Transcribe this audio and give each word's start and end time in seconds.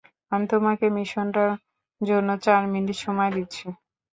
আমি 0.31 0.45
তোমাকে 0.53 0.85
মিশনটার 0.95 1.49
জন্য 2.01 2.29
চার 2.45 2.61
মিনিট 2.73 2.97
সময় 3.03 3.31
দিচ্ছি। 3.35 3.65